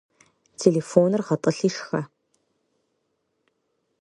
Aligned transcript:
Телефоныр 0.61 1.21
гъэтӏылъи 1.27 1.69
шхэ! 1.75 2.01